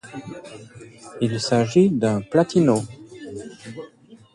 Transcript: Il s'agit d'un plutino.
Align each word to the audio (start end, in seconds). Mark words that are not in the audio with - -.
Il 1.21 1.39
s'agit 1.39 1.91
d'un 1.91 2.21
plutino. 2.21 2.81